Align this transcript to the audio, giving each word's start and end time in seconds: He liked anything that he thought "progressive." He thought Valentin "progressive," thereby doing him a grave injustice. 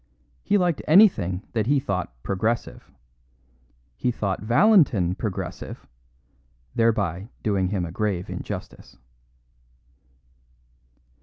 He 0.43 0.57
liked 0.57 0.81
anything 0.87 1.43
that 1.53 1.67
he 1.67 1.79
thought 1.79 2.11
"progressive." 2.23 2.89
He 3.95 4.09
thought 4.09 4.41
Valentin 4.41 5.13
"progressive," 5.13 5.85
thereby 6.73 7.29
doing 7.43 7.67
him 7.67 7.85
a 7.85 7.91
grave 7.91 8.27
injustice. 8.27 8.97